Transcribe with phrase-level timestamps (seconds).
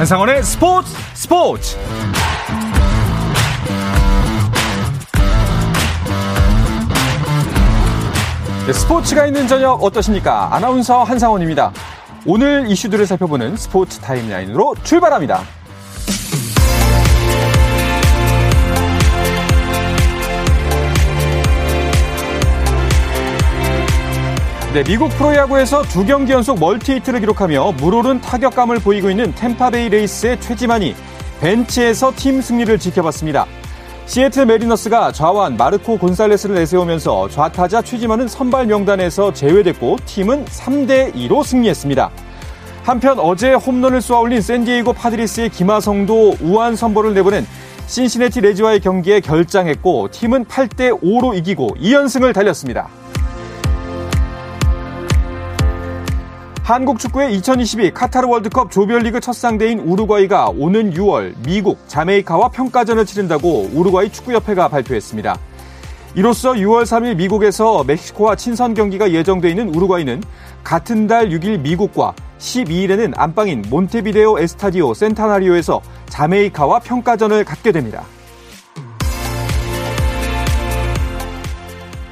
[0.00, 1.76] 한상원의 스포츠 스포츠
[8.66, 10.54] 네, 스포츠가 있는 저녁 어떠십니까?
[10.56, 11.72] 아나운서 한상원입니다.
[12.24, 15.42] 오늘 이슈들을 살펴보는 스포츠 타임라인으로 출발합니다.
[24.72, 30.94] 네, 미국 프로야구에서 두 경기 연속 멀티히트를 기록하며 물오른 타격감을 보이고 있는 템파베이 레이스의 최지만이
[31.40, 33.46] 벤치에서 팀 승리를 지켜봤습니다.
[34.06, 42.08] 시애틀 매리너스가 좌완 마르코 곤살레스를 내세우면서 좌타자 최지만은 선발 명단에서 제외됐고 팀은 3대 2로 승리했습니다.
[42.84, 47.44] 한편 어제 홈런을 쏘아 올린 샌디에이고 파드리스의 김하성도 우완 선발을 내보낸
[47.88, 52.99] 신시내티 레즈와의 경기에 결장했고 팀은 8대 5로 이기고 2연승을 달렸습니다.
[56.70, 63.68] 한국 축구의 2022 카타르 월드컵 조별리그 첫 상대인 우루과이가 오는 6월 미국, 자메이카와 평가전을 치른다고
[63.72, 65.36] 우루과이 축구협회가 발표했습니다.
[66.14, 70.22] 이로써 6월 3일 미국에서 멕시코와 친선 경기가 예정돼 있는 우루과이는
[70.62, 78.04] 같은 달 6일 미국과 12일에는 안방인 몬테비데오 에스타디오 센타나리오에서 자메이카와 평가전을 갖게 됩니다.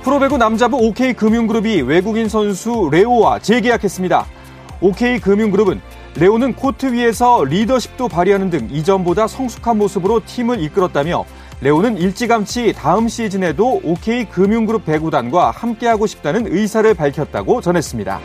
[0.02, 4.37] 프로배구 남자부 OK금융그룹이 외국인 선수 레오와 재계약했습니다.
[4.80, 5.80] OK금융그룹은
[6.16, 11.24] 레오는 코트 위에서 리더십도 발휘하는 등 이전보다 성숙한 모습으로 팀을 이끌었다며
[11.60, 18.20] 레오는 일찌감치 다음 시즌에도 OK금융그룹 배구단과 함께하고 싶다는 의사를 밝혔다고 전했습니다.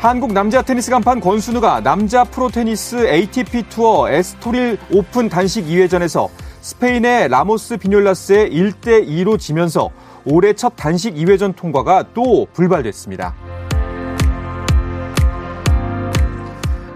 [0.00, 6.28] 한국 남자 테니스 간판 권순우가 남자 프로 테니스 ATP 투어 에스토릴 오픈 단식 2회전에서
[6.60, 9.90] 스페인의 라모스 비뇰라스에 1대2로 지면서
[10.30, 13.34] 올해 첫 단식 2회전 통과가 또 불발됐습니다.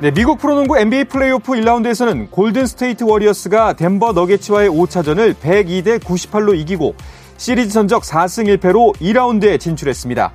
[0.00, 6.94] 네, 미국 프로농구 NBA 플레이오프 1라운드에서는 골든 스테이트 워리어스가 덴버 너게츠와의 5차전을 102대 98로 이기고
[7.37, 10.32] 시리즈 전적 4승 1패로 2라운드에 진출했습니다.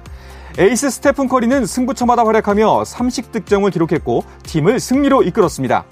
[0.57, 5.85] 에이스 스테픈 커리는 승부처마다 활약하며 30득점을 기록했고 팀을 승리로 이끌었습니다.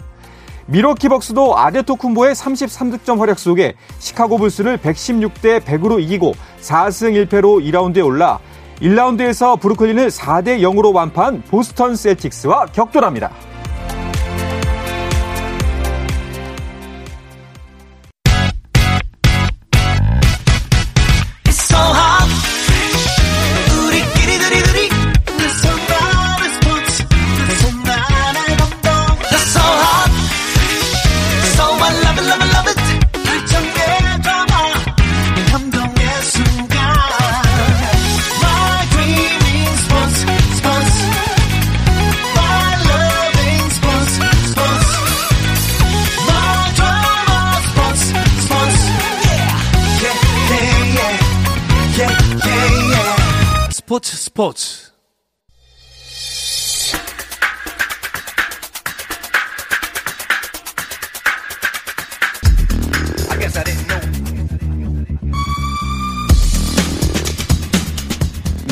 [0.68, 8.40] 미러키 벅스도 아데토쿤보의 33득점 활약 속에 시카고 불스를 116대 100으로 이기고 4승 1패로 2라운드에 올라
[8.82, 13.32] 1라운드에서 브루클린을 4대 0으로 완파한 보스턴 셀틱스와 격돌합니다.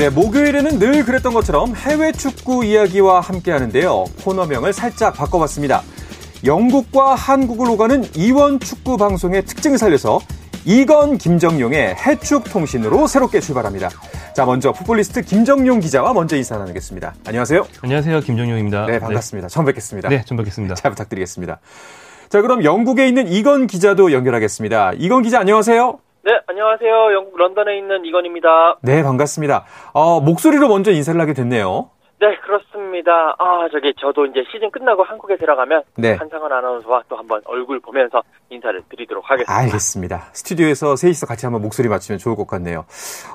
[0.03, 4.03] 네, 목요일에는 늘 그랬던 것처럼 해외 축구 이야기와 함께 하는데요.
[4.25, 5.81] 코너명을 살짝 바꿔봤습니다.
[6.43, 10.19] 영국과 한국을 오가는 이원 축구 방송의 특징을 살려서
[10.65, 13.91] 이건 김정용의 해축 통신으로 새롭게 출발합니다.
[14.35, 17.15] 자, 먼저 풋볼리스트 김정용 기자와 먼저 인사 나누겠습니다.
[17.25, 17.65] 안녕하세요.
[17.81, 18.19] 안녕하세요.
[18.19, 18.85] 김정용입니다.
[18.87, 19.47] 네, 반갑습니다.
[19.47, 19.53] 네.
[19.53, 20.09] 처음 뵙겠습니다.
[20.09, 20.75] 네, 처음 뵙겠습니다.
[20.75, 21.61] 잘 부탁드리겠습니다.
[22.27, 24.95] 자, 그럼 영국에 있는 이건 기자도 연결하겠습니다.
[24.97, 26.02] 이건 기자 안녕하세요.
[26.25, 27.13] 네, 안녕하세요.
[27.13, 28.77] 영국 런던에 있는 이건입니다.
[28.81, 29.65] 네, 반갑습니다.
[29.91, 31.89] 어, 목소리로 먼저 인사를 하게 됐네요.
[32.21, 33.35] 네, 그렇습니다.
[33.37, 36.13] 아, 저기 저도 이제 시즌 끝나고 한국에 들어가면 네.
[36.13, 39.53] 한상원 아나운서와 또 한번 얼굴 보면서 인사를 드리도록 하겠습니다.
[39.53, 40.29] 알겠습니다.
[40.31, 42.85] 스튜디오에서 셋이서 같이 한번 목소리 맞추면 좋을 것 같네요.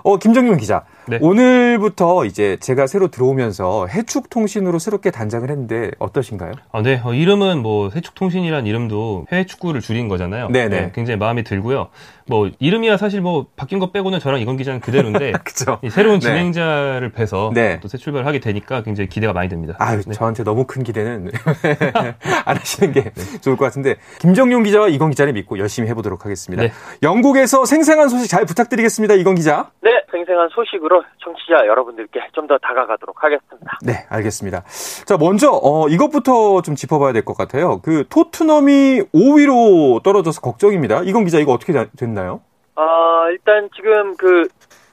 [0.05, 0.87] 어, 김정윤 기자.
[1.07, 1.19] 네.
[1.21, 6.53] 오늘부터 이제 제가 새로 들어오면서 해축통신으로 새롭게 단장을 했는데 어떠신가요?
[6.73, 6.99] 아, 네.
[7.05, 10.49] 어, 이름은 뭐 해축통신이란 이름도 해외 축구를 줄인 거잖아요.
[10.49, 10.69] 네네.
[10.69, 11.89] 네, 굉장히 마음에 들고요.
[12.29, 15.33] 뭐 이름이야 사실 뭐 바뀐 거 빼고는 저랑 이건 기자는 그대로인데
[15.91, 16.27] 새로운 네.
[16.27, 17.13] 진행자를 네.
[17.17, 17.81] 뵈서 네.
[17.81, 19.75] 또새 출발을 하게 되니까 굉장히 기대가 많이 됩니다.
[19.79, 20.03] 아, 네.
[20.13, 21.31] 저한테 너무 큰 기대는
[22.45, 23.41] 안 하시는 게 네.
[23.41, 26.63] 좋을 것 같은데 김정용 기자와 이건 기자를 믿고 열심히 해보도록 하겠습니다.
[26.63, 26.73] 네.
[27.03, 29.15] 영국에서 생생한 소식 잘 부탁드리겠습니다.
[29.15, 29.71] 이건 기자.
[29.83, 33.79] 네, 생생한 소식으로 청취자 여러분들께 좀 더 다가가도록 하겠습니다.
[33.83, 34.63] 네, 알겠습니다.
[35.05, 37.81] 자, 먼저 어, 이것부터 좀 짚어봐야 될 것 같아요.
[37.83, 41.03] 그 토트넘이 5위로 떨어져서 걱정입니다.
[41.03, 42.41] 이건 기자 이거 어떻게 됐나 요?
[42.77, 44.49] 어, 일단 지금 그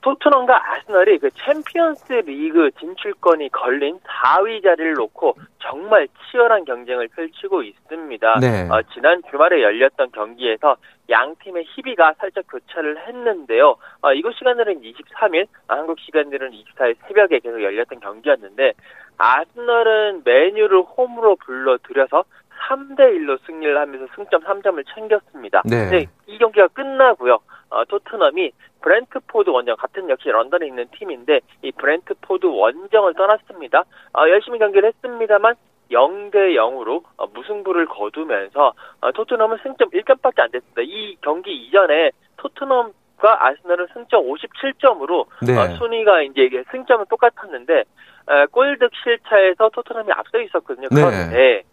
[0.06, 8.40] 토트넘과 아스널이 그 챔피언스 리그 진출권이 걸린 4위 자리를 놓고 정말 치열한 경쟁을 펼치고 있습니다.
[8.40, 8.70] 네.
[8.70, 10.78] 어, 지난 주말에 열렸던 경기에서
[11.10, 13.78] 양 팀의 희비가 살짝 교차를 했는데요.
[14.02, 18.74] 어, 이곳 시간으로는 23일, 아, 한국 시간으로는 24일 새벽에 계속 열렸던 경기였는데
[19.18, 22.26] 아스널은 맨유를 홈으로 불러들여서
[22.66, 25.62] 3대 1로 승리를 하면서 승점 3점을 챙겼습니다.
[25.66, 25.78] 네.
[25.78, 27.40] 근데 이 경기가 끝나고요.
[27.70, 28.52] 어, 토트넘이
[28.82, 33.84] 브렌트포드 원정 같은 역시 런던에 있는 팀인데 이 브렌트포드 원정을 떠났습니다.
[34.14, 35.56] 어, 열심히 경기를 했습니다만
[35.92, 40.82] 0대 0으로 어, 무승부를 거두면서 어, 토트넘은 승점 1점밖에 안 됐습니다.
[40.82, 45.58] 이 경기 이전에 토트넘과 아스널은 승점 57점으로 네.
[45.58, 47.86] 어, 순위가 이제 승점은 똑같았는데
[48.28, 50.90] 어, 골득실차에서 토트넘이 앞서 있었거든요.
[50.92, 51.02] 네.
[51.02, 51.64] 그런데 네.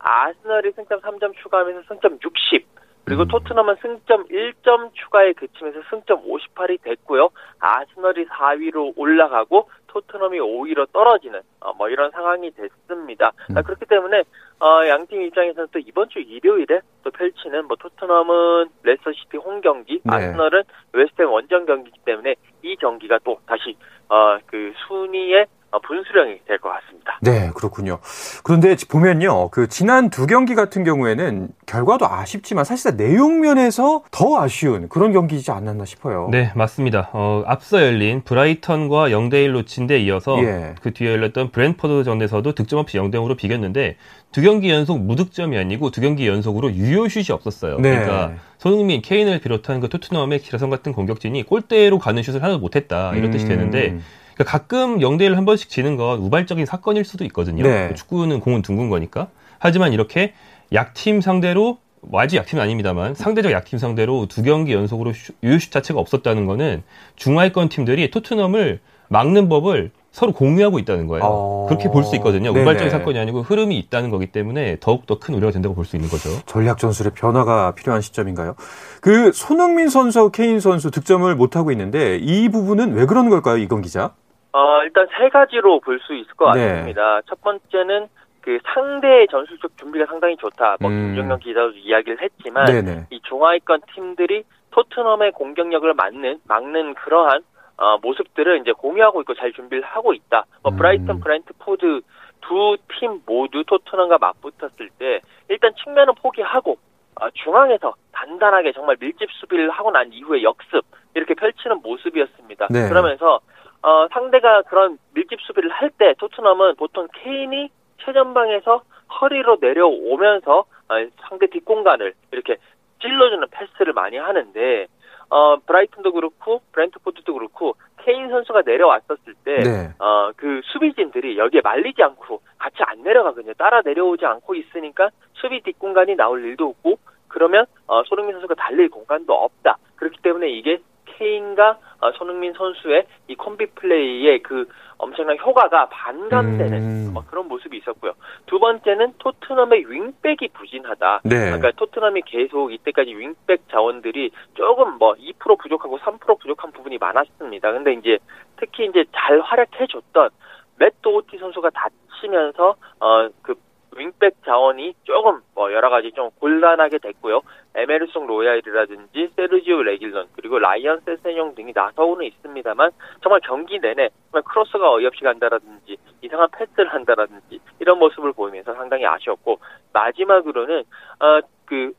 [0.00, 2.66] 아스널이 승점 3점 추가하면서 승점 60,
[3.04, 3.28] 그리고 음.
[3.28, 7.30] 토트넘은 승점 1점 추가에 그치면서 승점 58이 됐고요.
[7.58, 13.32] 아스널이 4위로 올라가고 토트넘이 5위로 떨어지는 어, 뭐 이런 상황이 됐습니다.
[13.50, 13.58] 음.
[13.58, 14.22] 아, 그렇기 때문에
[14.60, 20.14] 어, 양팀 입장에서는 또 이번 주 일요일에 또 펼치는 뭐 토트넘은 레스터시티 홈 경기, 네.
[20.14, 20.62] 아스널은
[20.92, 23.76] 웨스트햄 원정 경기이기 때문에 이 경기가 또 다시
[24.08, 26.89] 어, 그 순위에 어, 분수령이 될 것 같습니다.
[27.20, 27.98] 네, 그렇군요.
[28.42, 34.88] 그런데 보면요, 그 지난 두 경기 같은 경우에는 결과도 아쉽지만 사실상 내용 면에서 더 아쉬운
[34.88, 36.28] 그런 경기이지 않았나 싶어요.
[36.30, 37.10] 네, 맞습니다.
[37.12, 40.74] 어, 앞서 열린 브라이턴과 0대1로 진 데 이어서 예.
[40.82, 43.96] 그 뒤에 열렸던 브렌트퍼드전에서도 득점 없이 0대0으로 비겼는데
[44.30, 47.78] 두 경기 연속 무득점이 아니고 두 경기 연속으로 유효슛이 없었어요.
[47.80, 47.90] 네.
[47.90, 53.24] 그러니까 손흥민, 케인을 비롯한 그 토트넘의 기라성 같은 공격진이 골대로 가는 슛을 하나도 못했다 이런
[53.26, 53.30] 음.
[53.32, 53.98] 뜻이 되는데
[54.40, 57.62] 그러니까 가끔 0대1 한 번씩 지는 건 우발적인 사건일 수도 있거든요.
[57.62, 57.92] 네.
[57.94, 59.28] 축구는 공은 둥근 거니까.
[59.58, 60.32] 하지만 이렇게
[60.72, 66.46] 약팀 상대로 뭐 아직 약팀은 아닙니다만 상대적 약팀 상대로 두 경기 연속으로 유효슛 자체가 없었다는
[66.46, 66.82] 거는
[67.16, 71.22] 중하위권 팀들이 토트넘을 막는 법을 서로 공유하고 있다는 거예요.
[71.22, 71.66] 어...
[71.68, 72.52] 그렇게 볼 수 있거든요.
[72.52, 72.62] 네네.
[72.62, 76.30] 우발적인 사건이 아니고 흐름이 있다는 거기 때문에 더욱더 큰 우려가 된다고 볼 수 있는 거죠.
[76.46, 78.54] 전략 전술의 변화가 필요한 시점인가요?
[79.02, 83.82] 그 손흥민 선수, 케인 선수 득점을 못 하고 있는데 이 부분은 왜 그러는 걸까요, 이건
[83.82, 84.14] 기자?
[84.52, 86.66] 어, 일단 세 가지로 볼 수 있을 것 네.
[86.68, 87.16] 같습니다.
[87.16, 87.22] 네.
[87.28, 88.08] 첫 번째는
[88.40, 90.76] 그 상대의 전술적 준비가 상당히 좋다.
[90.80, 91.14] 뭐 음.
[91.14, 93.06] 김정현 기자도 이야기를 했지만 네네.
[93.10, 97.42] 이 중하위권 팀들이 토트넘의 공격력을 막는 막는 그러한
[97.76, 100.44] 어, 모습들을 이제 공유하고 있고 잘 준비를 하고 있다.
[100.62, 100.76] 뭐 음.
[100.76, 102.00] 브라이턴, 브랜트포드
[102.40, 106.78] 두 팀 모두 토트넘과 맞붙었을 때 일단 측면은 포기하고
[107.20, 110.82] 어, 중앙에서 단단하게 정말 밀집 수비를 하고 난 이후에 역습
[111.14, 112.68] 이렇게 펼치는 모습이었습니다.
[112.70, 112.88] 네.
[112.88, 113.40] 그러면서
[113.82, 117.70] 어, 상대가 그런 밀집 수비를 할 때 토트넘은 보통 케인이
[118.04, 118.82] 최전방에서
[119.20, 120.94] 허리로 내려오면서 어,
[121.28, 122.56] 상대 뒷공간을 이렇게
[123.00, 124.86] 찔러주는 패스를 많이 하는데
[125.30, 129.90] 어, 브라이튼도 그렇고 브랜트포드도 그렇고 케인 선수가 내려왔었을 때, 네.
[129.98, 133.52] 어, 그 수비진들이 여기에 말리지 않고 같이 안 내려가거든요.
[133.54, 136.98] 따라 내려오지 않고 있으니까 수비 뒷공간이 나올 일도 없고,
[137.28, 139.76] 그러면, 어, 손흥민 선수가 달릴 공간도 없다.
[139.96, 140.80] 그렇기 때문에 이게
[141.20, 147.10] 케인과 어, 손흥민 선수의 이 콤비 플레이의 그 엄청난 효과가 반감되는 음.
[147.12, 148.12] 뭐 그런 모습이 있었고요.
[148.46, 151.20] 두 번째는 토트넘의 윙백이 부진하다.
[151.24, 151.36] 네.
[151.36, 157.72] 그러니까 토트넘이 계속 이때까지 윙백 자원들이 조금 뭐 2% 부족하고 3% 부족한 부분이 많았습니다.
[157.72, 158.18] 근데 이제
[158.56, 160.30] 특히 이제 잘 활약해줬던
[160.78, 163.54] 맷 도오티 선수가 다치면서 어그
[164.00, 167.42] 윙백 자원이 조금 뭐 여러 가지 좀 곤란하게 됐고요.
[167.74, 172.90] 에메르송 로얄이라든지 세르지오 레길런 그리고 라이언 세세뇽 등이 나서고는 있습니다만
[173.22, 179.58] 정말 경기 내내 정말 크로스가 어이없이 간다라든지 이상한 패스를 한다라든지 이런 모습을 보이면서 상당히 아쉬웠고
[179.92, 180.82] 마지막으로는
[181.20, 181.40] 어
[181.70, 181.92] 그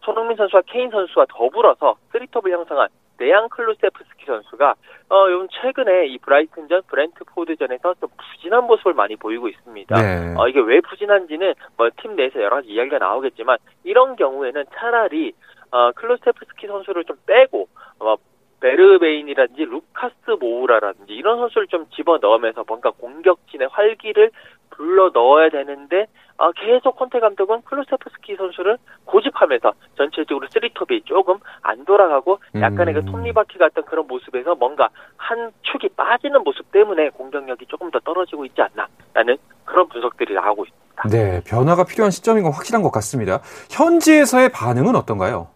[0.00, 4.74] 손흥민 선수와 케인 선수와 더불어서 쓰리톱을 형성한 데얀 클루세프스키 선수가
[5.10, 9.94] 어, 요즘 최근에 이 브라이튼전, 브렌트포드전에서 좀 부진한 모습을 많이 보이고 있습니다.
[10.00, 10.34] 네.
[10.36, 15.32] 어, 이게 왜 부진한지는 뭐 팀 내에서 여러 가지 이야기가 나오겠지만 이런 경우에는 차라리
[15.70, 17.68] 어, 클루세프스키 선수를 좀 빼고
[18.00, 18.16] 어,
[18.60, 24.30] 베르베인이라든지 루카스 모우라라든지 이런 선수를 좀 집어 넣으면서 뭔가 공격진의 활기를
[24.70, 26.06] 불러 넣어야 되는데
[26.38, 33.04] 어, 계속 콘테 감독은 클루세프스키 선수를 고집하면서 전체적으로 쓰리톱이 조금 안 돌아가고 약간의 그 음.
[33.06, 38.44] 그 톱니바퀴 같은 그런 모습에서 뭔가 한 축이 빠지는 모습 때문에 공격력이 조금 더 떨어지고
[38.44, 41.08] 있지 않나라는 그런 분석들이 나오고 있습니다.
[41.10, 43.40] 네, 변화가 필요한 시점인 건 확실한 것 같습니다.
[43.70, 45.48] 현지에서의 반응은 어떤가요?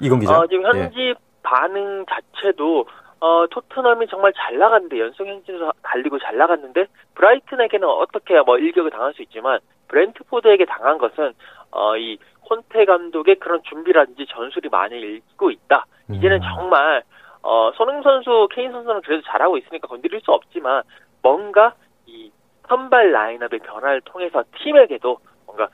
[0.00, 0.38] 이건 기자.
[0.38, 1.14] 어, 지금 현지 예.
[1.42, 2.86] 반응 자체도
[3.20, 9.12] 어, 토트넘이 정말 잘 나갔는데 연속 행진에서 달리고 잘 나갔는데 브라이튼에게는 어떻게 뭐 일격을 당할
[9.14, 9.58] 수 있지만
[9.88, 11.32] 브렌트포드에게 당한 것은
[11.70, 15.84] 어, 이 콘테 감독의 그런 준비라든지 전술이 많이 읽고 있다.
[16.10, 16.42] 이제는 음.
[16.54, 17.02] 정말
[17.42, 20.82] 어, 손흥 선수, 케인 선수는 그래도 잘하고 있으니까 건드릴 수 없지만
[21.22, 21.74] 뭔가
[22.06, 22.30] 이
[22.68, 25.68] 선발 라인업의 변화를 통해서 팀에게도 뭔가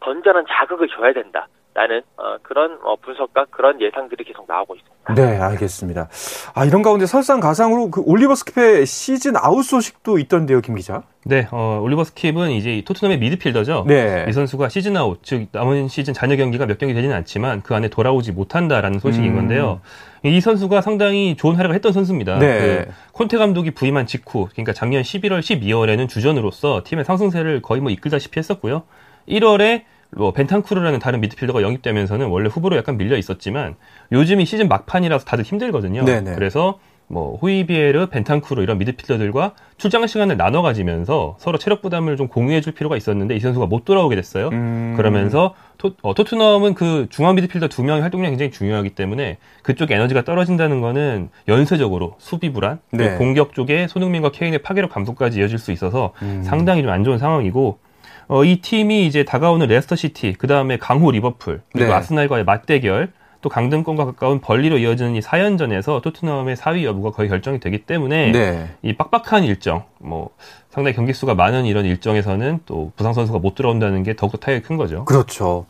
[0.00, 1.48] 건전한 자극을 줘야 된다.
[1.74, 5.14] 라는 어, 그런 어, 분석과 그런 예상들이 계속 나오고 있습니다.
[5.14, 6.08] 네, 알겠습니다.
[6.54, 11.02] 아 이런 가운데 설상가상으로 그 올리버 스킵의 시즌 아웃 소식도 있던데요, 김 기자?
[11.24, 13.86] 네, 어, 올리버 스킵은 이제 토트넘의 미드필더죠.
[13.88, 14.24] 네.
[14.28, 17.88] 이 선수가 시즌 아웃, 즉 남은 시즌 잔여 경기가 몇 경기 되지는 않지만 그 안에
[17.88, 19.34] 돌아오지 못한다라는 소식인 음.
[19.34, 19.80] 건데요.
[20.22, 22.38] 이 선수가 상당히 좋은 활약을 했던 선수입니다.
[22.38, 22.84] 네.
[22.84, 28.38] 그 콘테 감독이 부임한 직후, 그러니까 작년 11월, 12월에는 주전으로서 팀의 상승세를 거의 뭐 이끌다시피
[28.38, 28.84] 했었고요.
[29.28, 29.82] 1월에
[30.16, 33.76] 뭐 벤탄쿠르라는 다른 미드필더가 영입되면서는 원래 후보로 약간 밀려 있었지만
[34.12, 36.04] 요즘이 시즌 막판이라서 다들 힘들거든요.
[36.04, 36.34] 네네.
[36.34, 42.60] 그래서 뭐 호이비에르, 벤탄쿠르 이런 미드필더들과 출장 시간을 나눠 가지면서 서로 체력 부담을 좀 공유해
[42.60, 44.48] 줄 필요가 있었는데 이 선수가 못 돌아오게 됐어요.
[44.48, 44.94] 음...
[44.96, 50.22] 그러면서 토, 어, 토트넘은 그 중앙 미드필더 두 명의 활동량이 굉장히 중요하기 때문에 그쪽 에너지가
[50.22, 53.16] 떨어진다는 거는 연쇄적으로 수비 불안, 네.
[53.16, 56.42] 공격 쪽에 손흥민과 케인의 파괴력 감소까지 이어질 수 있어서 음...
[56.42, 57.78] 상당히 좀 안 좋은 상황이고
[58.28, 61.94] 어, 이 팀이 이제 다가오는 레스터 시티, 그 다음에 강호 리버풀, 그리고 네.
[61.94, 63.12] 아스날과의 맞대결,
[63.44, 68.70] 또 강등권과 가까운 번리로 이어지는 이 4연전에서 토트넘의 4위 여부가 거의 결정이 되기 때문에 네.
[68.80, 70.30] 이 빡빡한 일정, 뭐
[70.70, 74.78] 상당히 경기 수가 많은 이런 일정에서는 또 부상 선수가 못 들어온다는 게 더욱더 타격이 큰
[74.78, 75.04] 거죠.
[75.04, 75.66] 그렇죠.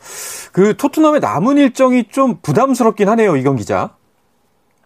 [0.52, 3.96] 그 토트넘의 남은 일정이 좀 부담스럽긴 하네요, 이건 기자.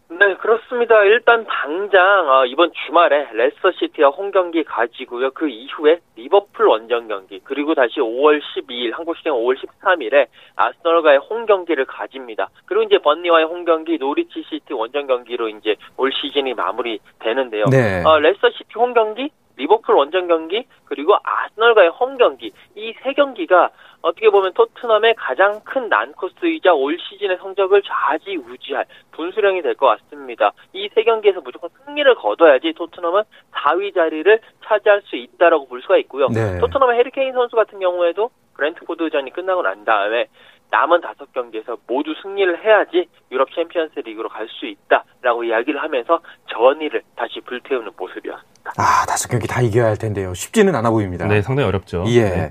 [0.09, 1.03] 네, 그렇습니다.
[1.03, 5.33] 일단 당장 어, 이번 주말에 레스터 시티와 홈 경기 가지고요.
[5.33, 11.47] 그 이후에 리버풀 원정 경기 그리고 다시 5월 12일 한국 시간 5월 13일에 아스널과의 홈
[11.47, 12.51] 경기를 가집니다.
[12.67, 17.65] 그리고 이제 번리와의 홈 경기, 노리치 시티 원정 경기로 이제 올 시즌이 마무리되는데요.
[17.71, 18.05] 네.
[18.05, 23.71] 어, 레스터 시티 홈 경기, 리버풀 원정 경기 그리고 아스널과의 홈 경기 이 세 경기가
[24.01, 30.53] 어떻게 보면 토트넘의 가장 큰 난코스이자 올 시즌의 성적을 좌지우지할 분수령이 될 것 같습니다.
[30.73, 33.23] 이 세 경기에서 무조건 승리를 거둬야지 토트넘은
[33.53, 36.29] 4위 자리를 차지할 수 있다라고 볼 수가 있고요.
[36.29, 36.59] 네.
[36.61, 40.27] 토트넘의 해리 케인 선수 같은 경우에도 브렌트포드전이 끝나고 난 다음에
[40.71, 46.21] 남은 다섯 경기에서 모두 승리를 해야지 유럽 챔피언스 리그로 갈 수 있다라고 이야기를 하면서
[46.53, 48.58] 전의를 다시 불태우는 모습이었습니다.
[48.77, 50.35] 아, 다섯 경기 다 이겨야 할 텐데요.
[50.35, 51.27] 쉽지는 않아 보입니다.
[51.27, 52.05] 네, 상당히 어렵죠.
[52.09, 52.23] 예.
[52.23, 52.51] 네.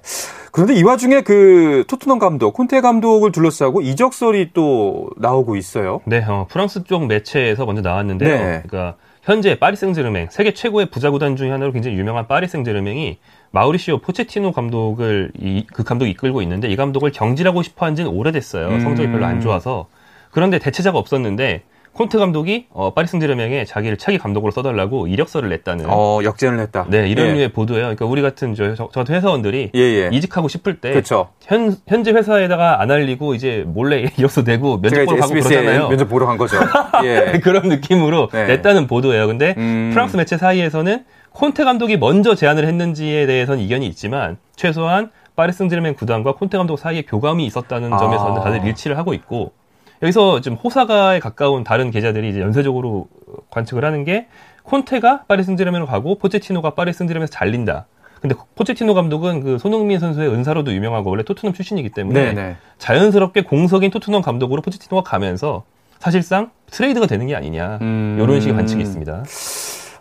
[0.52, 6.02] 그런데 이 와중에 그 토트넘 감독, 콘테 감독을 둘러싸고 이적설이 또 나오고 있어요.
[6.06, 8.30] 네, 어, 프랑스 쪽 매체에서 먼저 나왔는데요.
[8.30, 8.64] 네.
[8.66, 13.18] 그러니까 현재 파리 생제르맹 세계 최고의 부자 구단 중에 하나로 굉장히 유명한 파리 생제르맹이
[13.52, 18.68] 마우리시오 포체티노 감독을 이, 그 감독이 이끌고 있는데 이 감독을 경질하고 싶어 한 지는 오래됐어요.
[18.68, 18.80] 음.
[18.80, 19.88] 성적이 별로 안 좋아서.
[20.32, 21.64] 그런데 대체자가 없었는데
[21.98, 25.86] 콘트 감독이 어, 파리 승제르맹에 자기를 차기 감독으로 써달라고 이력서를 냈다는.
[25.90, 26.86] 어, 역전을 했다.
[26.90, 27.34] 네, 이런 예.
[27.34, 27.82] 류의 보도예요.
[27.86, 30.10] 그러니까 우리 같은 저, 저, 저 회사원들이 예, 예.
[30.14, 31.30] 이직하고 싶을 때 그쵸.
[31.42, 35.90] 현, 현재 회사에다가 안 알리고 이제 몰래 이력서 내고 면접 보러 가고 그러잖아요.
[35.90, 36.58] 면접 보러 간 거죠.
[37.04, 37.40] 예.
[37.42, 38.46] 그런 느낌으로 네.
[38.46, 39.26] 냈다는 보도예요.
[39.26, 39.90] 근데 음...
[39.92, 46.34] 프랑스 매체 사이에서는 콘테 감독이 먼저 제안을 했는지에 대해서는 이견이 있지만 최소한 파리 승제르맹 구단과
[46.36, 47.98] 콘테 감독 사이에 교감이 있었다는 아.
[47.98, 49.54] 점에서는 다들 일치를 하고 있고
[50.02, 53.08] 여기서 지금 호사가에 가까운 다른 계좌들이 이제 연쇄적으로
[53.50, 54.28] 관측을 하는 게
[54.64, 57.88] 콘테가 파리 생제르맹으로 가고 포체티노가 파리 생제르맹에서 잘린다.
[58.22, 62.34] 근데 포체티노 감독은 그 손흥민 선수의 은사로도 유명하고 원래 토트넘 출신이기 때문에 네네.
[62.34, 62.56] 네.
[62.80, 65.64] 자연스럽게 공석인 토트넘 감독으로 포체티노가 가면서
[66.00, 68.18] 사실상 트레이드가 되는 게 아니냐 음...
[68.20, 69.24] 이런 식의 관측이 있습니다.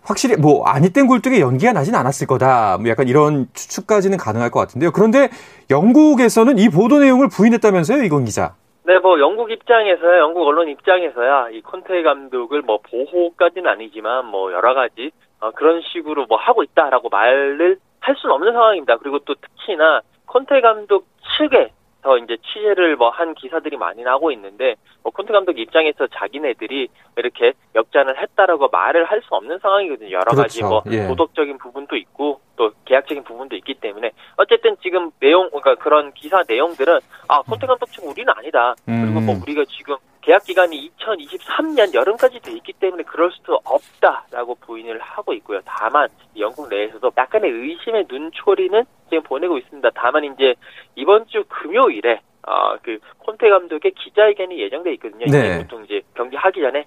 [0.02, 2.78] 확실히 뭐 아니땐 굴뚝에 연기가 나진 않았을 거다.
[2.78, 4.92] 뭐 약간 이런 추측까지는 가능할 것 같은데요.
[4.92, 5.28] 그런데
[5.68, 8.54] 영국에서는 이 보도 내용을 부인했다면서요, 이건 기자?
[8.86, 14.74] 네, 뭐 영국 입장에서야 영국 언론 입장에서야 이 콘테 감독을 뭐 보호까지는 아니지만 뭐 여러
[14.74, 18.98] 가지 어, 그런 식으로 뭐 하고 있다라고 말을 할 수는 없는 상황입니다.
[18.98, 21.04] 그리고 또 특히나 콘테 감독
[21.36, 21.72] 측에
[22.06, 27.52] 더 이제 취재를 뭐 한 기사들이 많이 나오고 있는데 뭐 콘테 감독 입장에서 자기네들이 이렇게
[27.74, 30.10] 역전을 했다라고 말을 할 수 없는 상황이거든요.
[30.10, 30.42] 여러 그렇죠.
[30.42, 31.06] 가지 뭐 예.
[31.08, 37.00] 도덕적인 부분도 있고 또 계약적인 부분도 있기 때문에 어쨌든 지금 내용 그러니까 그런 기사 내용들은
[37.28, 38.74] 아 콘테 감독 측 우리는 아니다.
[38.84, 39.42] 그리고 뭐 음.
[39.42, 45.60] 우리가 지금 계약 기간이 2023년 여름까지 돼 있기 때문에 그럴 수도 없다라고 부인을 하고 있고요.
[45.64, 49.88] 다만 영국 내에서도 약간의 의심의 눈초리는 지금 보내고 있습니다.
[49.94, 50.56] 다만 이제
[50.96, 55.26] 이번 주 금요일에 어, 그 콘테 감독의 기자회견이 예정돼 있거든요.
[55.26, 55.58] 네.
[55.58, 56.86] 보통 이제 경기 하기 전에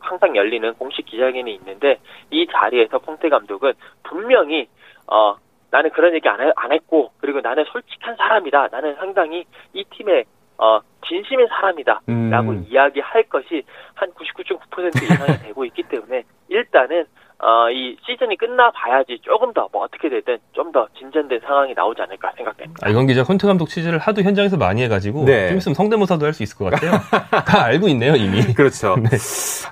[0.00, 1.98] 항상 열리는 공식 기자회견이 있는데
[2.30, 4.66] 이 자리에서 콘테 감독은 분명히
[5.06, 5.36] 어
[5.70, 8.68] 나는 그런 얘기 안, 안 했고 그리고 나는 솔직한 사람이다.
[8.68, 10.24] 나는 상당히 이 팀의
[10.58, 12.02] 어, 진심인 사람이다.
[12.08, 12.30] 음.
[12.30, 13.62] 라고 이야기할 것이
[13.94, 17.04] 한 99.9% 이상이 되고 있기 때문에 일단은
[17.40, 21.72] 어, 이 시, 시즌이 끝나 봐야지 조금 더 뭐 어떻게 되든 좀 더 진전된 상황이
[21.74, 22.86] 나오지 않을까 생각됩니다.
[22.86, 25.48] 아, 이건 기자 콘트 감독 취재를 하도 현장에서 많이 해가지고 네.
[25.48, 26.92] 좀 있으면 성대모사도 할 수 있을 것 같아요.
[27.46, 28.42] 다 알고 있네요 이미.
[28.54, 28.96] 그렇죠.
[28.96, 29.08] 네.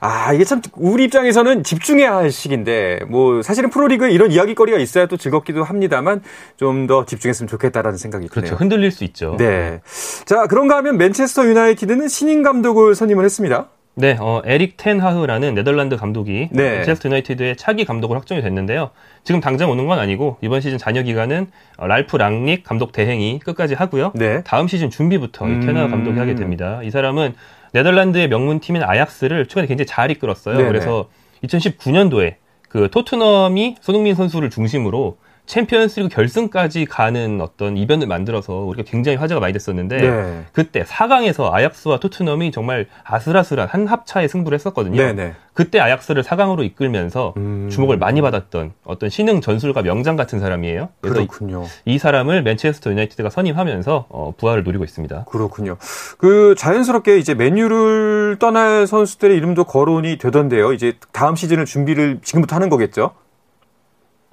[0.00, 5.16] 아 이게 참 우리 입장에서는 집중해야 할 시기인데 뭐 사실은 프로리그에 이런 이야기거리가 있어야 또
[5.16, 6.22] 즐겁기도 합니다만
[6.56, 8.46] 좀 더 집중했으면 좋겠다라는 생각이 그렇죠.
[8.50, 8.58] 드네요.
[8.60, 9.34] 흔들릴 수 있죠.
[9.38, 9.80] 네.
[10.24, 13.66] 자 그런가 하면 맨체스터 유나이티드는 신인 감독을 선임을 했습니다.
[13.98, 16.84] 네, 어, 에릭 텐하흐라는 네덜란드 감독이 네.
[16.84, 18.90] 체스터 유나이티드의 차기 감독으로 확정이 됐는데요.
[19.24, 21.46] 지금 당장 오는 건 아니고 이번 시즌 잔여 기간은
[21.78, 24.12] 어, 랄프 랑닉 감독 대행이 끝까지 하고요.
[24.14, 24.42] 네.
[24.44, 25.60] 다음 시즌 준비부터 음...
[25.60, 26.80] 텐하흐 감독이 하게 됩니다.
[26.82, 27.34] 이 사람은
[27.72, 30.58] 네덜란드의 명문 팀인 아약스를 최근에 굉장히 잘 이끌었어요.
[30.58, 30.68] 네네.
[30.68, 31.08] 그래서
[31.44, 32.34] 2019년도에
[32.68, 39.52] 그 토트넘이 손흥민 선수를 중심으로 챔피언스리그 결승까지 가는 어떤 이변을 만들어서 우리가 굉장히 화제가 많이
[39.52, 40.44] 됐었는데 네.
[40.52, 44.96] 그때 4강에서 아약스와 토트넘이 정말 아슬아슬한 한 합차의 승부를 했었거든요.
[44.96, 45.34] 네네.
[45.54, 47.70] 그때 아약스를 4강으로 이끌면서 음...
[47.70, 50.90] 주목을 많이 받았던 어떤 신흥 전술가 명장 같은 사람이에요.
[51.00, 51.64] 그렇군요.
[51.86, 55.24] 이, 이 사람을 맨체스터 유나이티드가 선임하면서 어, 부활을 노리고 있습니다.
[55.24, 55.78] 그렇군요.
[56.18, 60.74] 그 자연스럽게 이제 맨유를 떠날 선수들의 이름도 거론이 되던데요.
[60.74, 63.12] 이제 다음 시즌을 준비를 지금부터 하는 거겠죠?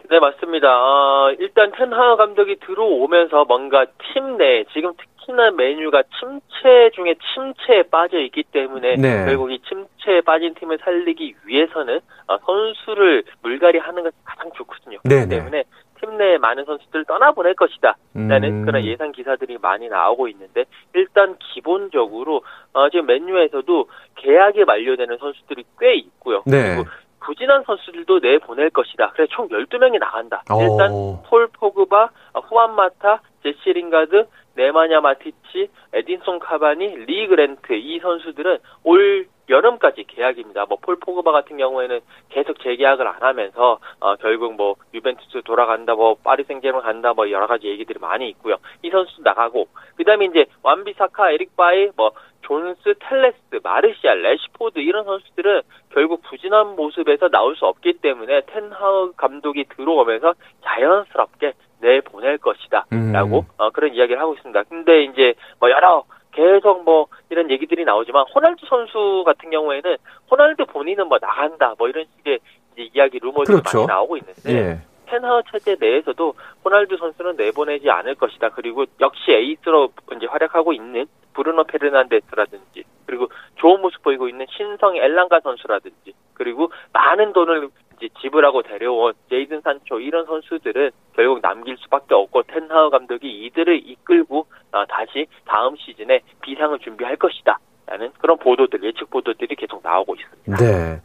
[0.10, 0.68] 네, 맞습니다.
[0.70, 8.20] 어, 일단 텐하 감독이 들어오면서 뭔가 팀 내, 지금 특히나 메뉴가 침체 중에 침체에 빠져
[8.20, 9.26] 있기 때문에 네.
[9.26, 15.00] 결국 이 침체에 빠진 팀을 살리기 위해서는 어, 선수를 물갈이 하는 것이 가장 좋거든요.
[15.04, 15.36] 네, 그렇기 네.
[15.38, 15.64] 때문에
[16.00, 17.96] 팀 내에 많은 선수들을 떠나보낼 것이다.
[18.14, 18.66] 라는 음.
[18.66, 22.44] 그런 예상 기사들이 많이 나오고 있는데 일단 기본적으로
[22.74, 26.44] 어, 지금 맨유에서도 계약이 만료되는 선수들이 꽤 있고요.
[26.46, 26.76] 네.
[26.76, 26.90] 그리고
[27.24, 29.12] 부진한 선수들도 내보낼 것이다.
[29.14, 30.44] 그래서 총 12명이 나간다.
[30.52, 30.62] 오.
[30.62, 30.92] 일단
[31.28, 32.10] 폴 포그바,
[32.50, 40.66] 후안 마타, 제시 링가드, 네마냐 마티치, 에딘송 카바니, 리 그랜트 이 선수들은 올 여름까지 계약입니다.
[40.66, 42.00] 뭐 폴 포그바 같은 경우에는
[42.30, 47.48] 계속 재계약을 안 하면서 어, 결국 뭐 유벤투스 돌아간다, 뭐 파리 생제르맹 간다, 뭐 여러
[47.48, 48.56] 가지 얘기들이 많이 있고요.
[48.82, 52.12] 이 선수 나가고 그다음에 이제 완비사카, 에릭 바이, 뭐
[52.54, 59.66] 존스, 텔레스, 마르시알, 래시포드 이런 선수들은 결국 부진한 모습에서 나올 수 없기 때문에 텐하흐 감독이
[59.76, 62.86] 들어오면서 자연스럽게 내보낼 것이다.
[63.12, 63.44] 라고 음.
[63.58, 64.64] 어, 그런 이야기를 하고 있습니다.
[64.70, 69.98] 근데 이제 뭐 여러 계속 뭐 이런 얘기들이 나오지만 호날두 선수 같은 경우에는
[70.30, 72.40] 호날두 본인은 뭐 나간다 뭐 이런 식의
[72.78, 73.80] 이야기 루머들이 그렇죠.
[73.80, 74.78] 많이 나오고 있는데 예.
[75.14, 76.34] 텐하우 체제 내에서도
[76.66, 78.50] 호날두 선수는 내보내지 않을 것이다.
[78.50, 85.42] 그리고 역시 에이스로 이제 활약하고 있는 브루노 페르난데스라든지 그리고 좋은 모습 보이고 있는 신성 엘랑가
[85.42, 92.44] 선수라든지 그리고 많은 돈을 이제 지불하고 데려온 제이든 산초 이런 선수들은 결국 남길 수밖에 없고
[92.44, 97.60] 텐하우 감독이 이들을 이끌고 어, 다시 다음 시즌에 비상을 준비할 것이다.
[97.86, 100.66] 라는 그런 보도들, 예측 보도들이 계속 나오고 있습니다.
[100.66, 101.02] 네.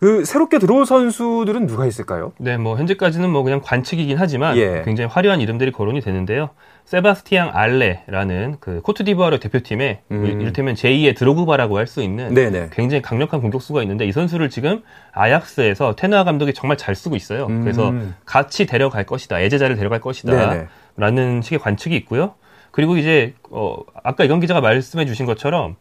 [0.00, 2.32] 그 새롭게 들어온 선수들은 누가 있을까요?
[2.38, 4.82] 네, 뭐 현재까지는 뭐 그냥 관측이긴 하지만 예.
[4.84, 6.50] 굉장히 화려한 이름들이 거론이 되는데요.
[6.84, 10.40] 세바스티앙 알레라는 그 코트디부아르 대표팀에 음.
[10.40, 12.70] 이를테면 제2의 드로그바라고 할 수 있는 네네.
[12.72, 17.46] 굉장히 강력한 공격수가 있는데 이 선수를 지금 아약스에서 테나 감독이 정말 잘 쓰고 있어요.
[17.46, 17.60] 음.
[17.60, 17.92] 그래서
[18.24, 19.40] 같이 데려갈 것이다.
[19.40, 20.50] 애제자를 데려갈 것이다.
[20.50, 20.66] 네네.
[20.96, 22.34] 라는 식의 관측이 있고요.
[22.70, 25.76] 그리고 이제 어 아까 이건 기자가 말씀해 주신 것처럼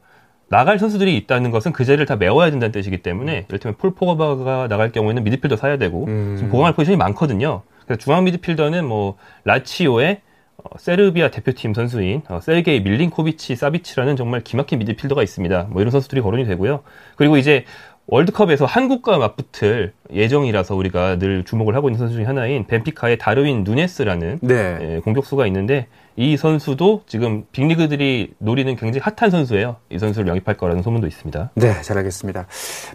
[0.51, 4.91] 나갈 선수들이 있다는 것은 그 자리를 다 메워야 된다는 뜻이기 때문에 이를테면 폴 포그바가 나갈
[4.91, 6.35] 경우에는 미드필더 사야 되고 음.
[6.35, 7.61] 지금 보강할 포지션이 많거든요.
[7.85, 10.19] 그래서 중앙 미드필더는 뭐 라치오의
[10.57, 15.67] 어, 세르비아 대표팀 선수인 어, 세르게이 밀린코비치 사비치라는 정말 기막힌 미드필더가 있습니다.
[15.69, 16.81] 뭐 이런 선수들이 거론이 되고요.
[17.15, 17.63] 그리고 이제
[18.07, 24.39] 월드컵에서 한국과 맞붙을 예정이라서 우리가 늘 주목을 하고 있는 선수 중에 하나인 벤피카의 다르윈 누네스라는
[24.41, 24.77] 네.
[24.81, 29.77] 예, 공격수가 있는데 이 선수도 지금 빅리그들이 노리는 굉장히 핫한 선수예요.
[29.89, 31.51] 이 선수를 영입할 거라는 소문도 있습니다.
[31.55, 32.47] 네, 잘 알겠습니다.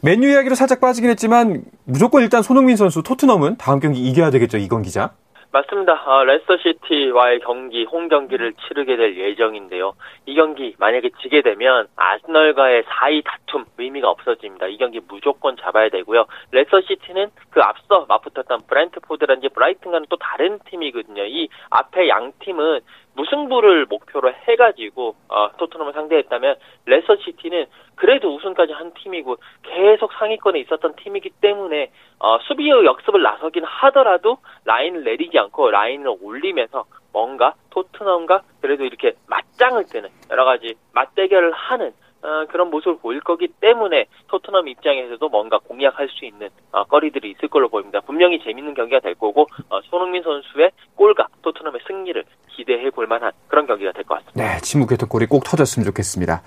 [0.02, 4.82] 맨유 이야기로 살짝 빠지긴 했지만 무조건 일단 손흥민 선수 토트넘은 다음 경기 이겨야 되겠죠, 이건
[4.82, 5.12] 기자?
[5.56, 6.02] 맞습니다.
[6.04, 9.94] 어, 레스터 시티와의 경기, 홈 경기를 치르게 될 예정인데요.
[10.26, 14.66] 이 경기 만약에 지게 되면 아스널과의 4위 다툼 의미가 없어집니다.
[14.66, 16.26] 이 경기 무조건 잡아야 되고요.
[16.52, 21.24] 레스터 시티는 그 앞서 맞붙었던 브렌트포드라든지 브라이튼과는 또 다른 팀이거든요.
[21.24, 22.80] 이 앞에 양 팀은
[23.16, 27.66] 무승부를 목표로 해가지고 어, 토트넘을 상대했다면 레서시티는
[27.96, 35.04] 그래도 우승까지 한 팀이고 계속 상위권에 있었던 팀이기 때문에 어, 수비의 역습을 나서긴 하더라도 라인을
[35.04, 42.44] 내리지 않고 라인을 올리면서 뭔가 토트넘과 그래도 이렇게 맞짱을 뜨는 여러 가지 맞대결을 하는 어,
[42.50, 47.68] 그런 모습을 보일 거기 때문에 토트넘 입장에서도 뭔가 공략할 수 있는 어, 거리들이 있을 걸로
[47.68, 48.00] 보입니다.
[48.00, 53.66] 분명히 재밌는 경기가 될 거고 어, 손흥민 선수의 골과 토트넘의 승리를 기대해 볼 만한 그런
[53.66, 54.42] 경기가 될 것 같습니다.
[54.42, 56.42] 네, 침묵했던 골이 꼭 터졌으면 좋겠습니다.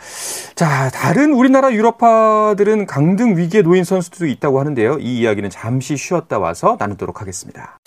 [0.55, 4.97] 자, 다른 우리나라 유럽파들은 강등 위기에 놓인 선수들도 있다고 하는데요.
[4.99, 7.78] 이 이야기는 잠시 쉬었다 와서 나누도록 하겠습니다.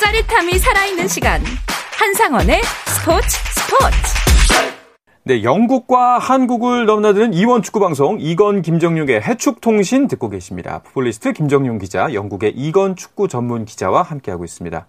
[0.00, 1.42] 짜릿함이 살아있는 시간.
[1.98, 3.96] 한상원의 스포츠 스포츠.
[5.22, 10.80] 네, 영국과 한국을 넘나드는 이원 축구 방송 이건 김정용의 해축 통신 듣고 계십니다.
[10.84, 14.86] 풋볼리스트 김정용 기자, 영국의 이건 축구 전문 기자와 함께하고 있습니다.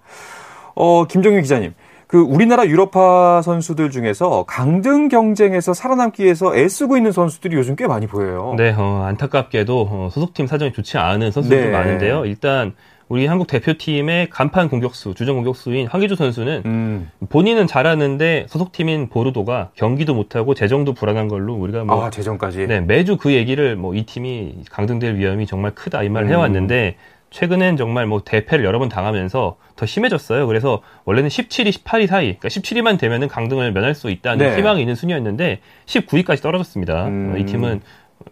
[0.75, 1.73] 어, 김정용 기자님.
[2.12, 8.06] 그 우리나라 유럽파 선수들 중에서 강등 경쟁에서 살아남기 위해서 애쓰고 있는 선수들이 요즘 꽤 많이
[8.06, 8.54] 보여요.
[8.58, 11.71] 네, 어, 안타깝게도 어, 소속팀 사정이 좋지 않은 선수들도 네.
[11.71, 12.26] 많은데요.
[12.26, 12.74] 일단
[13.08, 17.10] 우리 한국 대표팀의 간판 공격수, 주전 공격수인 황희주 선수는 음.
[17.30, 23.15] 본인은 잘하는데 소속팀인 보르도가 경기도 못하고 재정도 불안한 걸로 우리가 뭐 아, 재정까지 네, 매주
[23.15, 26.34] 그 얘기를 뭐 이 팀이 강등될 위험이 정말 크다 이 말을 음.
[26.34, 26.95] 해왔는데
[27.32, 30.46] 최근엔 정말 뭐 대패를 여러 번 당하면서 더 심해졌어요.
[30.48, 34.58] 그래서 원래는 17위, 18위 사이, 그러니까 17위만 되면은 강등을 면할 수 있다는 네.
[34.58, 37.08] 희망이 있는 순위였는데 19위까지 떨어졌습니다.
[37.08, 37.38] 음.
[37.39, 37.82] 이 팀은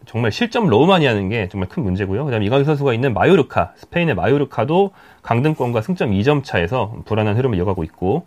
[0.06, 2.26] 정말 실점 너무 많이 하는 게 정말 큰 문제고요.
[2.26, 8.26] 그다음에 이강인 선수가 있는 마요르카, 스페인의 마요르카도 강등권과 승점 2점 차에서 불안한 흐름을 이어가고 있고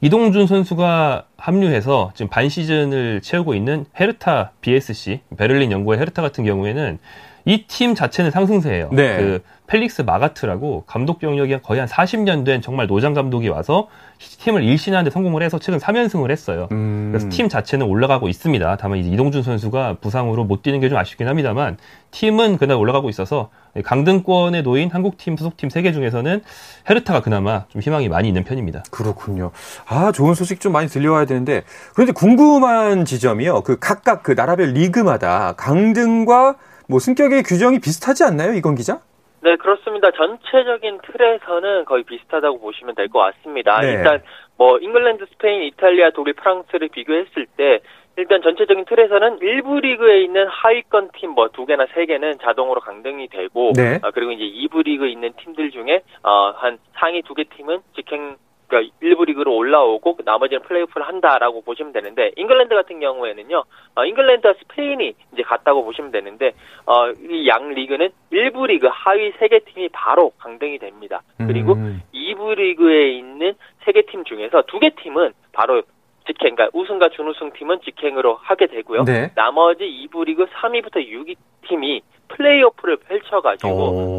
[0.00, 6.98] 이동준 선수가 합류해서 지금 반 시즌을 채우고 있는 헤르타 BSC 베를린 연구의 헤르타 같은 경우에는
[7.46, 8.88] 이 팀 자체는 상승세예요.
[8.92, 9.16] 네.
[9.18, 15.10] 그 펠릭스 마가트라고 감독 경력이 거의 한 40년 된 정말 노장 감독이 와서 팀을 일신하는데
[15.10, 16.68] 성공을 해서 최근 3연승을 했어요.
[16.72, 17.10] 음.
[17.12, 18.76] 그래서 팀 자체는 올라가고 있습니다.
[18.76, 21.76] 다만 이제 이동준 선수가 부상으로 못 뛰는 게 좀 아쉽긴 합니다만
[22.12, 23.50] 팀은 그날 올라가고 있어서
[23.84, 26.42] 강등권에 놓인 한국팀 소속팀 세개 중에서는
[26.88, 28.84] 헤르타가 그나마 좀 희망이 많이 있는 편입니다.
[28.90, 29.50] 그렇군요.
[29.86, 31.62] 아 좋은 소식 좀 많이 들려와야 되는데
[31.94, 33.62] 그런데 궁금한 지점이요.
[33.62, 36.56] 그 각각 그 나라별 리그마다 강등과
[36.88, 39.00] 뭐 승격의 규정이 비슷하지 않나요, 이건 기자?
[39.42, 40.10] 네, 그렇습니다.
[40.10, 43.78] 전체적인 틀에서는 거의 비슷하다고 보시면 될 것 같습니다.
[43.80, 43.92] 네.
[43.92, 44.22] 일단
[44.56, 47.80] 뭐 잉글랜드, 스페인, 이탈리아, 독일, 프랑스를 비교했을 때
[48.16, 53.28] 일단 전체적인 틀에서는 1부 리그에 있는 하위권 팀 뭐 두 개나 세 개는 자동으로 강등이
[53.28, 53.98] 되고 네.
[54.02, 58.36] 어, 그리고 이제 2부 리그에 있는 팀들 중에 어, 한 상위 두 개 팀은 직행
[58.66, 63.64] 그러니까 1부 리그로 올라오고 나머지는 플레이오프를 한다라고 보시면 되는데 잉글랜드 같은 경우에는요.
[63.94, 66.52] 어, 잉글랜드와 스페인이 이제 같다고 보시면 되는데
[66.86, 71.22] 어, 이 양 리그는 일부 리그 하위 세 개 팀이 바로 강등이 됩니다.
[71.46, 72.02] 그리고 음.
[72.14, 75.82] 2부 리그에 있는 세 개 팀 중에서 두 개 팀은 바로
[76.26, 79.04] 직행, 그러니까 우승과 준우승 팀은 직행으로 하게 되고요.
[79.04, 79.30] 네.
[79.34, 81.36] 나머지 2부 리그 3위부터 6위
[81.68, 83.68] 팀이 플레이오프를 펼쳐가지고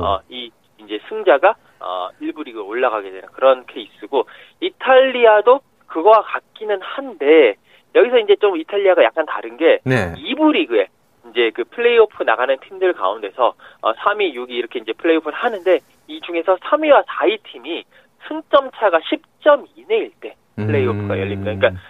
[0.04, 4.28] 어, 이 이제 승자가 어, 1부 리그 올라가게 되는 그런 케이스고
[4.62, 7.56] 이탈리아도 그거와 같기는 한데
[7.94, 10.14] 여기서 이제 좀 이탈리아가 약간 다른 게 네.
[10.16, 10.88] 2부 리그에
[11.32, 16.58] 이제 그 플레이오프 나가는 팀들 가운데서 어, 3위, 6위 이렇게 이제 플레이오프를 하는데 이 중에서
[16.58, 17.84] 3위와 4위 팀이
[18.28, 21.20] 승점 차가 10점 이내일 때 플레이오프가 음.
[21.20, 21.54] 열립니다.
[21.56, 21.82] 그러니까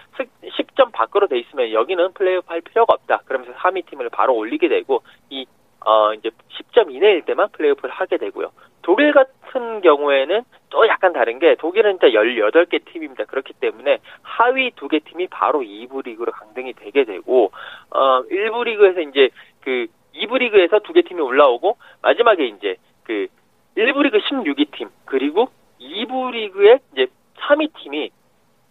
[0.42, 3.22] 10점 밖으로 돼 있으면 여기는 플레이오프 할 필요가 없다.
[3.26, 5.46] 그러면서 3위 팀을 바로 올리게 되고 이
[5.86, 8.50] 어, 이제 10점 이내일 때만 플레이오프를 하게 되고요.
[8.82, 13.24] 독일 같은 경우에는 또 약간 다른 게 독일은 진짜 18개 팀입니다.
[13.24, 17.52] 그렇기 때문에 하위 두 개 팀이 바로 2부 리그로 강등이 되게 되고,
[17.90, 23.28] 어, 1부 리그에서 이제 그 2부 리그에서 두 개 팀이 올라오고, 마지막에 이제 그
[23.76, 27.06] 1부 리그 16위 팀, 그리고 2부 리그의 이제
[27.38, 28.10] 3위 팀이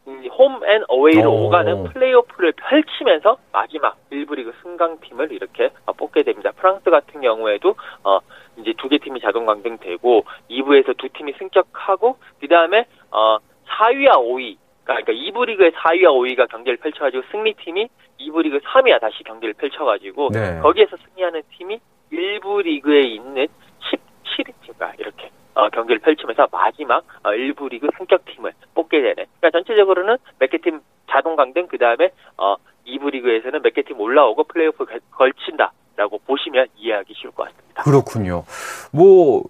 [0.06, 1.50] 홈 앤 어웨이로 오.
[1.50, 6.52] 가는 플레이오프를 펼치면서 마지막 1부 리그 승강팀을 이렇게 뽑게 됩니다.
[6.56, 8.20] 프랑스 같은 경우에도 어
[8.58, 13.38] 이제 두 개 팀이 자동 강등되고 2부에서 두 팀이 승격하고 그다음에 어
[13.68, 17.88] 4위와 5위 그러니까 2부 리그의 4위와 5위가 경기를 펼쳐가지고 승리팀이
[18.20, 20.60] 2부 리그 3위와 다시 경기를 펼쳐가지고 네.
[20.62, 21.80] 거기에서 승리하는 팀이
[22.14, 23.48] 1부 리그에 있는
[24.24, 29.16] 17위 팀과 이렇게 어, 경기를 펼치면서 마지막 어, 일부 리그 승격팀을 뽑게 되는.
[29.40, 34.00] 그러니까 전체적으로는 몇 개 팀 자동 강등 그 다음에 어, 2부 리그에서는 몇 개 팀
[34.00, 37.84] 올라오고 플레이오프 걸친다라고 보시면 이해하기 쉬울 것 같습니다.
[37.84, 38.44] 그렇군요.
[38.92, 39.44] 뭐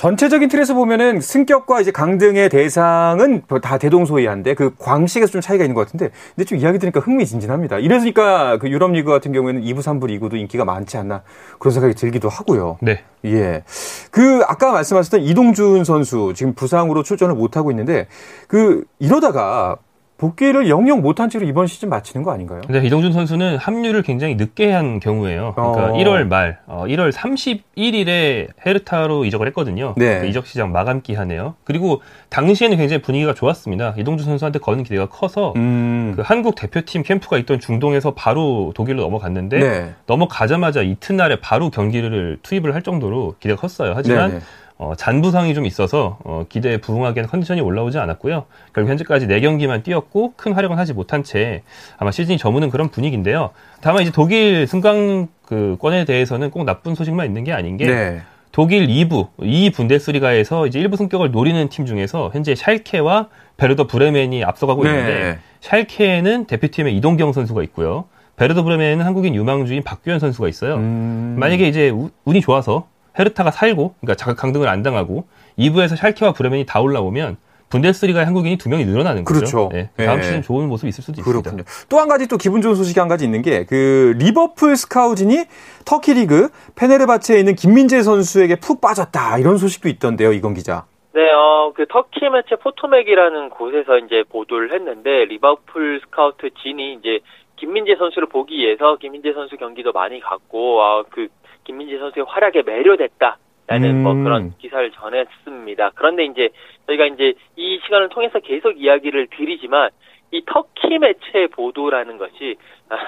[0.00, 5.82] 전체적인 틀에서 보면은 승격과 이제 강등의 대상은 다 대동소이한데 그 광식에서 좀 차이가 있는 것
[5.82, 7.80] 같은데 근데 좀 이야기 들으니까 흥미진진합니다.
[7.80, 11.20] 이러니까 그 유럽 리그 같은 경우에는 2부, 3부 리그도 인기가 많지 않나
[11.58, 12.78] 그런 생각이 들기도 하고요.
[12.80, 13.04] 네.
[13.26, 13.62] 예.
[14.10, 18.06] 그 아까 말씀하셨던 이동준 선수 지금 부상으로 출전을 못 하고 있는데
[18.48, 19.76] 그 이러다가
[20.20, 22.60] 복귀를 영영 못한 채로 이번 시즌 마치는 거 아닌가요?
[22.66, 25.54] 근데 이동준 선수는 합류를 굉장히 늦게 한 경우예요.
[25.56, 25.96] 그러니까 어.
[25.96, 29.94] 1월 말, 어, 1월 31일에 헤르타로 이적을 했거든요.
[29.96, 30.20] 네.
[30.20, 31.54] 그 이적 시장 마감 기하네요.
[31.64, 33.94] 그리고 당시에는 굉장히 분위기가 좋았습니다.
[33.96, 36.12] 이동준 선수한테 거는 기대가 커서 음.
[36.14, 39.94] 그 한국 대표팀 캠프가 있던 중동에서 바로 독일로 넘어갔는데 네.
[40.04, 43.94] 넘어가자마자 이튿날에 바로 경기를 투입을 할 정도로 기대가 컸어요.
[43.96, 44.42] 하지만 네네.
[44.80, 44.86] 네.
[44.86, 48.46] 어, 잔부상이 좀 있어서 어, 기대에 부응하기에는 컨디션이 올라오지 않았고요.
[48.72, 51.62] 결국 현재까지 4경기만 뛰었고 큰 활약은 하지 못한 채
[51.98, 53.50] 아마 시즌이 저무는 그런 분위기인데요.
[53.82, 58.22] 다만 이제 독일 승강 그 권에 대해서는 꼭 나쁜 소식만 있는 게 아닌 게 네.
[58.52, 64.84] 독일 2부, 2 분데스리가에서 이제 1부 승격을 노리는 팀 중에서 현재 샬케와 베르더 브레멘이 앞서가고
[64.84, 64.90] 네.
[64.90, 68.06] 있는데 샬케에는 대표팀에 이동경 선수가 있고요.
[68.36, 70.76] 베르더 브레멘에는 한국인 유망주인 박규현 선수가 있어요.
[70.76, 71.36] 음...
[71.38, 71.92] 만약에 이제
[72.24, 72.86] 운이 좋아서
[73.18, 75.26] 헤르타가 살고 그러니까 자동 강등을 안 당하고
[75.58, 77.36] 2부에서 샬케와 브레멘이 다 올라오면
[77.70, 79.38] 분데스리가의 한국인이 두 명이 늘어나는 거죠.
[79.38, 79.68] 그렇죠.
[79.72, 80.22] 네, 다음 네.
[80.24, 81.62] 시즌 좋은 모습이 있을 수도 그렇군요.
[81.62, 81.70] 있습니다.
[81.88, 85.44] 또 한 가지 또 기분 좋은 소식이 한 가지 있는 게 그 리버풀 스카우트진이
[85.84, 90.84] 터키 리그 페네르바체에 있는 김민재 선수에게 푹 빠졌다 이런 소식도 있던데요, 이건 기자.
[91.14, 97.20] 네, 어, 그 터키 매체 포토맥이라는 곳에서 이제 보도를 했는데 리버풀 스카우트 진이 이제
[97.54, 101.28] 김민재 선수를 보기 위해서 김민재 선수 경기도 많이 갔고 어, 그
[101.70, 103.38] 김민재 선수의 활약에 매료됐다.
[103.68, 104.16] 라는 뭐 음.
[104.16, 105.92] 뭐 그런 기사를 전했습니다.
[105.94, 106.48] 그런데 이제
[106.88, 109.90] 저희가 이제 이 시간을 통해서 계속 이야기를 드리지만
[110.32, 112.56] 이 터키 매체 보도라는 것이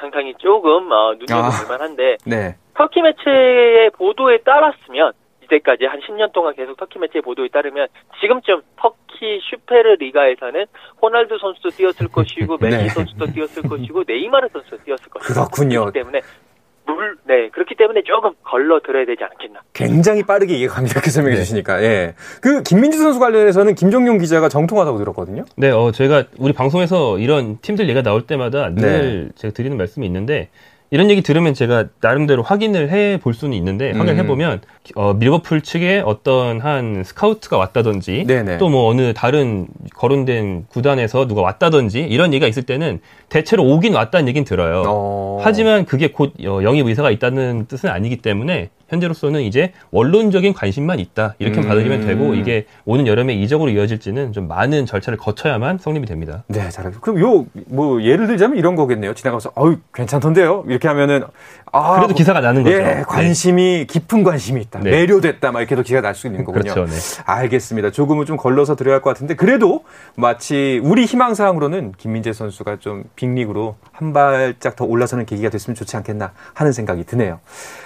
[0.01, 2.55] 상당히 조금 어, 눈여겨볼 만한데 아, 네.
[2.75, 7.89] 터키 매체의 보도에 따랐으면 이때까지 한 10년 동안 계속 터키 매체 보도에 따르면
[8.21, 10.67] 지금쯤 터키 슈페르 리가에서는
[11.01, 12.89] 호날두 선수도 뛰었을 것이고 메시 네.
[12.89, 15.91] 선수도 뛰었을 것이고 네이마르 선수도 뛰었을 것이고 그렇군요.
[15.91, 16.23] 때문에 물,
[17.33, 19.61] 네, 그렇기 때문에 조금 걸러 들어야 되지 않겠나.
[19.73, 20.97] 굉장히 빠르게 이해가 갑니다.
[20.97, 21.43] 이렇게 설명해 네.
[21.43, 22.15] 주시니까, 예.
[22.43, 25.47] 그, 김민주 선수 관련해서는 김정용 기자가 정통하다고 들었거든요?
[25.57, 29.33] 네, 어, 제가 우리 방송에서 이런 팀들 얘기가 나올 때마다 늘 네.
[29.35, 30.51] 제가 드리는 말씀이 있는데,
[30.93, 34.19] 이런 얘기 들으면 제가 나름대로 확인을 해 볼 수는 있는데 확인을 음.
[34.19, 34.61] 해보면
[34.95, 38.25] 어, 밀버풀 측에 어떤 한 스카우트가 왔다든지
[38.59, 43.01] 또 뭐 어느 다른 거론된 구단에서 누가 왔다든지 이런 얘기가 있을 때는
[43.31, 44.83] 대체로 오긴 왔다는 얘기는 들어요.
[44.87, 45.41] 어.
[45.43, 51.35] 하지만 그게 곧 어, 영입 의사가 있다는 뜻은 아니기 때문에 현재로서는 이제 원론적인 관심만 있다
[51.39, 51.63] 이렇게 음.
[51.63, 56.45] 받아들이면 되고 이게 오는 여름에 이적으로 이어질지는 좀 많은 절차를 거쳐야만 성립이 됩니다.
[56.49, 59.15] 네, 잘 그럼 요 뭐 예를 들자면 이런 거겠네요.
[59.15, 60.65] 지나가서 어유 괜찮던데요.
[60.69, 61.23] 이렇게 하면은
[61.73, 62.77] 아 그래도 기사가 나는 거죠.
[62.77, 63.03] 예, 네.
[63.07, 63.85] 관심이 네.
[63.87, 64.81] 깊은 관심이 있다.
[64.81, 64.91] 네.
[64.91, 65.53] 매료됐다.
[65.53, 66.75] 막 이렇게도 기사가 날 수 있는 거군요.
[66.75, 66.85] 그렇죠.
[66.85, 67.23] 네.
[67.25, 67.91] 알겠습니다.
[67.91, 69.85] 조금은 좀 걸러서 들어야 할 것 같은데 그래도
[70.17, 75.97] 마치 우리 희망 사항으로는 김민재 선수가 좀 빅리그로 한 발짝 더 올라서는 계기가 됐으면 좋지
[75.97, 77.41] 않겠나 하는 생각이 드네요.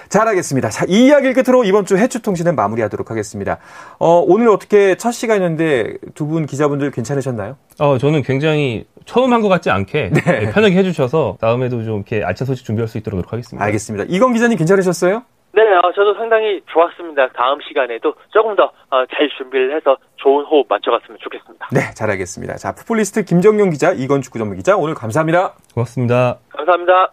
[0.08, 0.70] 잘하겠습니다.
[0.70, 3.58] 자, 이 이야기를 끝으로 이번 주 해추통신은 마무리하도록 하겠습니다.
[3.98, 7.56] 어, 오늘 어떻게 첫 시간이었는데 두 분 기자분들 괜찮으셨나요?
[7.78, 10.50] 어, 저는 굉장히 처음 한 것 같지 않게 네.
[10.52, 13.64] 편하게 해주셔서 다음에도 좀 이렇게 알찬 소식 준비할 수 있도록 노력하겠습니다.
[13.64, 14.06] 알겠습니다.
[14.08, 15.22] 이건 기자님 괜찮으셨어요?
[15.54, 17.28] 네, 어, 저도 상당히 좋았습니다.
[17.34, 19.06] 다음 시간에도 조금 더잘 어,
[19.38, 21.68] 준비를 해서 좋은 호흡 맞춰갔으면 좋겠습니다.
[21.72, 22.56] 네, 잘하겠습니다.
[22.56, 25.54] 자, 풋볼리스트 김정용 기자, 이건 축구 전문 기자, 오늘 감사합니다.
[25.74, 26.38] 고맙습니다.
[26.50, 27.12] 감사합니다.